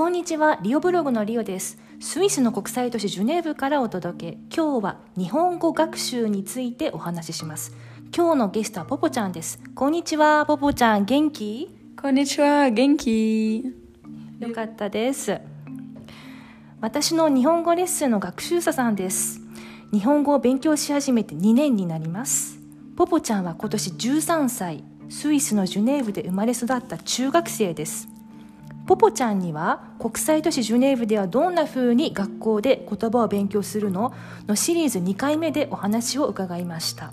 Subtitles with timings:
[0.00, 1.76] こんにちは、リオブログのリオです。
[2.00, 4.38] スイスの国際都市ジュネーブからお届け。
[4.50, 7.76] 今日は日本語学習についてお話しします。
[8.16, 9.60] 今日のゲストはポポちゃんです。
[9.74, 11.68] こんにちは、ポポちゃん、元気？
[12.00, 13.62] こんにちは、元気？
[14.38, 15.38] よかったです。
[16.80, 19.42] 私の日本語レッスンの学習者さんです。
[19.92, 22.58] 日本語を勉強し始めて2年になります。
[22.96, 28.08] ポポちゃんは今年13歳、スイスのジュネーブで生まれ育った中学生です。
[28.90, 34.12] ポポちゃんには国際都市ジュネーブではどんな風に学校で言葉を勉強するの？
[34.48, 37.12] のシリーズ2回目でお話を伺いました。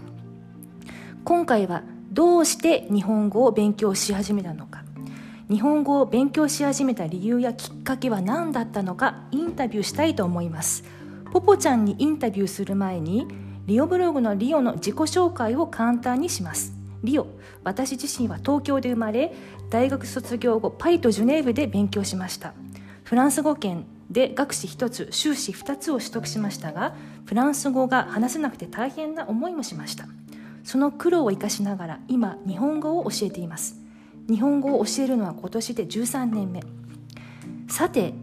[1.24, 4.86] 今回はどうして日本語を勉強し始めたのか？
[5.52, 9.28] 日本語を勉強し始めた理由やきっかけは何だったのか？
[9.30, 10.84] インタビューしたいと思います。
[11.32, 13.28] ポポちゃんにインタビューする前に
[13.68, 16.76] リオブログのリオの自己紹介を簡単にします。
[17.04, 17.28] リオ
[17.64, 19.34] 私自身は東京で生まれ
[19.70, 22.54] 大学卒業後パリとジュネーブで勉強しました。
[23.04, 30.08] フランス語圏で学士1つ修士2つを取得しましたがフランス語が話せなくて大変な思いもしました。
[30.64, 33.78] その苦労を生かしながら今日本語を教えています。
[34.30, 36.62] 日本語を教えるのは今年で13年目。
[37.70, 38.14] さて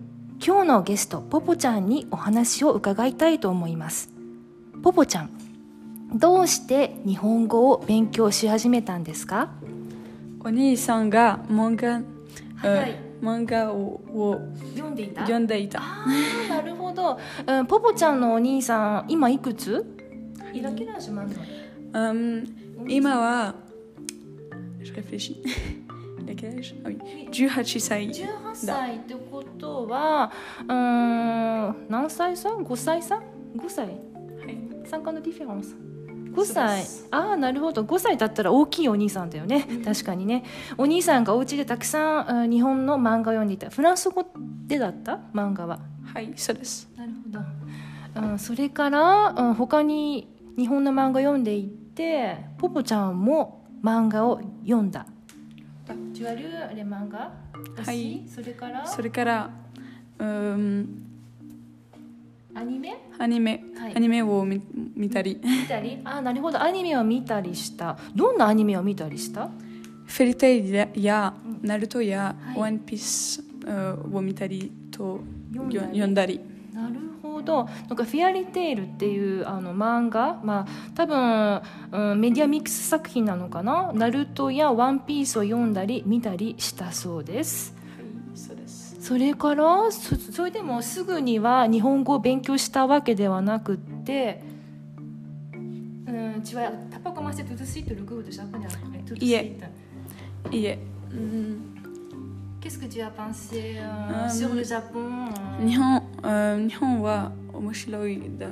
[0.45, 4.11] 今日のゲストポポちゃんにお話を伺いたいと思います。
[4.83, 5.31] ポポちゃん
[6.13, 9.51] どうして日本語を勉強し始めたんですか？
[10.41, 12.03] お兄さんが漫画、
[12.69, 14.39] はいうん漫画をを
[14.75, 15.23] 読んでいた？
[15.23, 15.81] 読んでいた。
[16.51, 19.83] なるほど、うん、ポポちゃんのお兄さん今いくつ？
[20.53, 21.35] いらけらしまんの
[21.95, 22.47] うん
[22.87, 23.55] 今は、
[24.83, 25.43] je réfléchis.
[26.27, 26.75] Le quel âge?
[26.85, 27.31] Ah oui.
[27.31, 28.11] 18歳。
[28.11, 30.31] 18歳ってことは
[30.65, 33.23] うーん何歳さ5歳さ
[33.57, 33.97] 5歳はい。
[34.85, 35.75] 3回のディフェランス
[36.35, 36.85] 5そう歳。
[37.11, 37.83] ああなるほど。
[37.85, 40.45] 5歳だったら大きいお兄さんだよね、確かにね。
[40.77, 43.71] お兄さんがお家でたくさん日本の漫画を読んでいた。
[43.71, 44.27] フランス語
[44.67, 45.21] でだった？
[45.33, 45.79] 漫画は。
[46.13, 46.89] はい、そうです。
[46.97, 47.13] なる
[48.15, 55.07] ほど、うん、それから、うん、他に日本の漫画読んでいってポポちゃんも漫画を読んだ。
[56.13, 56.43] ジュアル
[56.77, 57.33] レ漫画？
[57.85, 58.23] はい。
[58.29, 58.87] それから？
[58.87, 59.51] それから、
[60.19, 61.14] うん、
[62.55, 62.97] アニメ？
[63.19, 63.97] アニメ、はい。
[63.97, 64.63] アニメを見
[64.97, 65.99] 見たり、見たり？
[66.05, 66.63] あなるほど。
[66.63, 67.99] アニメを見たりした。
[68.15, 69.49] どんなアニメを見たりした？
[70.07, 72.59] フェリテイルや、ナルトや、はい。
[72.61, 73.73] ワンピースう
[74.13, 75.21] んを見たりと
[75.53, 75.87] 読んだり。
[75.87, 76.41] 読んだり。
[76.73, 77.65] なるほど。
[77.89, 80.41] なんか「フェアリテイル」っていうあの漫画？
[80.45, 81.63] まあ多分、
[82.13, 87.75] うん、メディアミックス作品なのかな「ナルトや「ワンピースを読んだり見たりしたそうです。
[87.75, 87.84] はい、
[89.05, 94.43] それからそ,それでもすぐには日本語を勉強したわけではなくて。
[99.27, 99.59] いえ。
[100.51, 100.79] いえ。
[105.61, 108.49] 日本は面白いだ。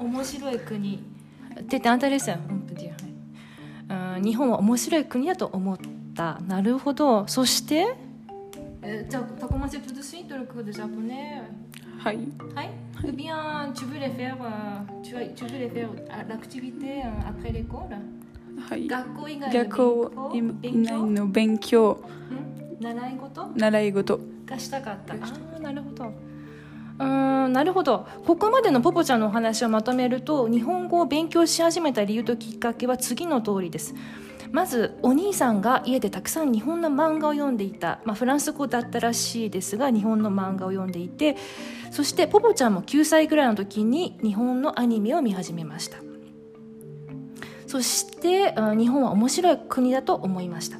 [0.00, 1.04] 面白い国。
[4.22, 5.93] 日本は面白い国だと思った。
[6.14, 7.96] なるほどそして
[11.98, 12.18] はい、
[12.54, 12.70] はい
[13.02, 15.88] ou bien tu veux les faire euh, tu, tu veux les faire
[16.28, 17.96] l'activité euh, après l'école
[18.68, 19.66] はい、学校以外
[21.10, 22.00] の勉強
[22.80, 25.16] 習い事習い事、がしたかったあ
[25.56, 33.94] あなるほどうーんなるほどここまでのポポちゃんのお話をまとめると日本語を勉強し始めた理由ときっかけは次の通りです
[34.54, 41.36] まずお兄さんが家でたくさん日本の漫画を読んでいた、まあ、フランス語だったらしいですが日本の漫画を読んでいて。
[41.94, 45.98] そしてポポちゃんも9歳ぐらいの時に日本のアニメを見始めました。
[47.68, 50.78] そして日本は面白い国だと思いました。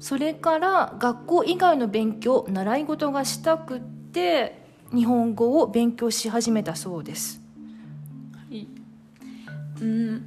[0.00, 4.62] それから学校以外の勉強習い事がしたくって
[4.94, 7.42] 日本語を勉強し始めたそうです。
[8.32, 8.66] はい、
[9.82, 10.26] うん、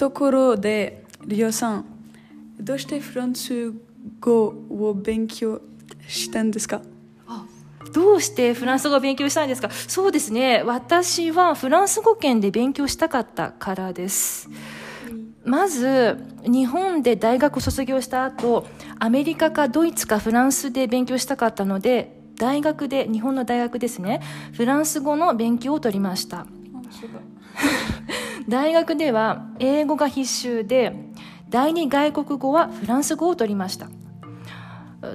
[0.00, 1.84] ところでリオさん
[2.58, 3.70] どうしてフランス
[4.18, 5.60] 語を勉強
[6.08, 6.80] したんですか？
[7.92, 9.68] どうしてフランス語を勉強したんですか？
[9.70, 10.62] そうですね。
[10.64, 14.48] 私はフランス語圏で勉強したかったからです。
[15.44, 18.66] まず日本で大学を卒業した後
[18.98, 24.22] アメリカかドイツかフランスで勉強したかったので大学で日本の大学ですね。
[24.54, 26.46] フランス語の勉強を取りました
[28.50, 30.92] 大学では英語が必修で
[31.48, 33.88] 第二外国語はフランス語を取りました。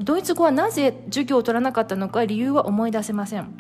[0.02, 3.54] ドイツ語はなぜ授業を取らなかったのか理由は思い出せません。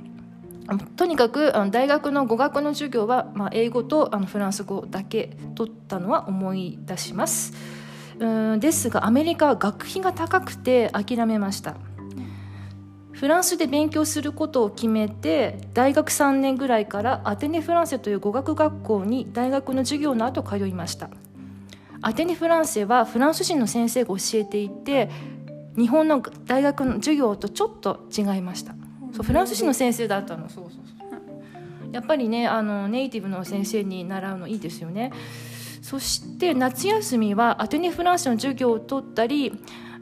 [0.96, 7.54] とにかくあの大学の語学の授業は、まあ、英語とあのフランス語だけ取ったのは思い出します。
[8.18, 11.76] うんですがアメリカは学費が高くて諦めました。
[13.16, 21.10] フランスで勉強することを決めて大学3年ぐらいからアテネ・フランセという語学学校に大学の授業の後通いました。
[22.02, 25.10] アテネ・フランセはフランス人の先生が教えていて
[25.78, 28.76] 日本の大学の授業とちょっと違いました。
[29.14, 30.50] そうフランス人の先生だったの。
[30.50, 31.94] そうそうそう。
[31.94, 35.14] やっぱりねあのネイティブの先生に習うのいいですよね。
[35.82, 39.54] そして夏休みはアテネ・フランスの授業を取ったり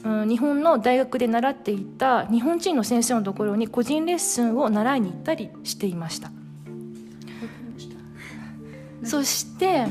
[0.04, 6.32] うん、日本の大学で習っていた日本人の先生のところに個人レッスンを習いに行ったりしていました。
[9.04, 9.86] そして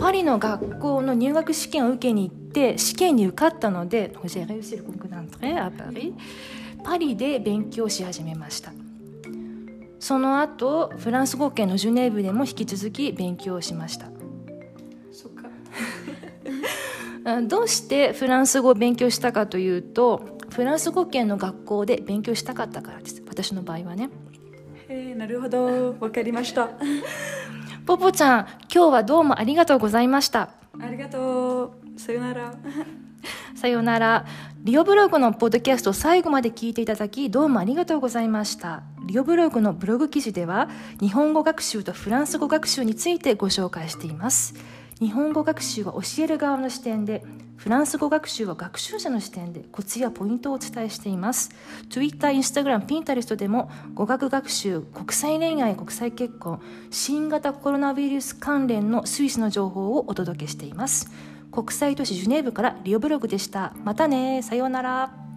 [0.00, 4.12] パリの学校の入学試験を受けに行って試験に受かったので
[6.84, 8.72] パリで勉強し始めました。
[10.02, 14.11] その後フランス語圏のジュネーブでも引き続き勉強しました
[17.40, 23.22] どうしてフランス語を勉強したかというとフランス語圏の学校で勉強したかったからです。
[23.26, 24.10] 私の場合はね。
[24.88, 25.96] へえなるほど。
[25.98, 26.70] わかりました。
[27.86, 30.50] ポポちゃん今日はどうもありがとうございました。
[30.78, 32.00] ありがとう。
[32.00, 32.54] さよなら。
[33.54, 34.26] さよなら。
[34.62, 38.82] リオブログのポッドキャストを最後まで聞いていただきどうもありがとうございました。
[39.04, 40.68] リオブログのブログ記事では
[41.00, 44.54] 日本語学習とフランス語学習についてご紹介しています
[45.02, 47.24] 日本語学習は教える側の視点で
[47.56, 51.50] フランス語学習は学習者の視点でコツやポイントをお伝えしています。
[51.90, 61.10] Twitter、Instagram、Pinterest でも語学学習、国際恋愛、国際結婚新型コロナウイルス関連のスイスの情報をお届けしています。
[61.50, 63.74] 国際都市ジュネーブからリオブログでした。
[63.82, 65.31] またねさようなら。